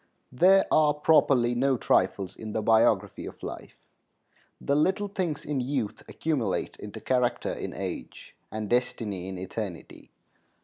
There 0.31 0.65
are 0.71 0.95
properly 0.95 1.53
no 1.53 1.77
trifles 1.77 2.35
in 2.35 2.53
the 2.53 2.63
biography 2.63 3.27
of 3.27 3.43
life. 3.43 3.75
The 4.59 4.75
little 4.75 5.07
things 5.09 5.45
in 5.45 5.61
youth 5.61 6.01
accumulate 6.09 6.75
into 6.77 6.99
character 6.99 7.53
in 7.53 7.75
age 7.75 8.35
and 8.51 8.67
destiny 8.67 9.27
in 9.29 9.37
eternity. 9.37 10.09